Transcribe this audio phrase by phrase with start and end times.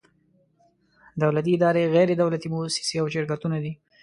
[1.21, 3.73] دولتي ادارې، غیر دولتي مؤسسې او شرکتونه دي.